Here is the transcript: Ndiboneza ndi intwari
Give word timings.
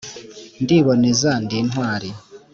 Ndiboneza 0.63 1.31
ndi 1.43 1.55
intwari 1.63 2.09